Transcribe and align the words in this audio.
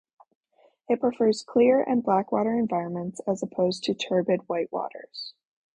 It 0.89 0.99
prefers 0.99 1.43
clear 1.43 1.83
and 1.83 2.01
blackwater 2.03 2.57
environments 2.57 3.19
as 3.27 3.43
opposed 3.43 3.83
to 3.83 3.93
turbid 3.93 4.41
white 4.49 4.71
waters. 4.71 5.35